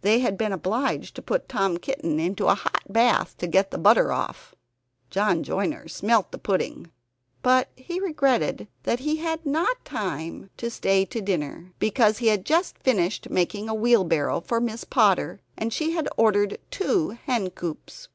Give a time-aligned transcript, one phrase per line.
[0.00, 3.76] They had been obliged to put Tom Kitten into a hot bath to get the
[3.76, 4.54] butter off.
[5.10, 6.90] John Joiner smelt the pudding;
[7.42, 12.46] but he regretted that he had not time to stay to dinner, because he had
[12.46, 18.08] just finished making a wheelbarrow for Miss Potter, and she had ordered two hen coops.